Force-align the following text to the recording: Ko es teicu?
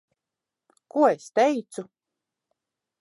Ko 0.95 1.03
es 1.09 1.27
teicu? 1.41 1.85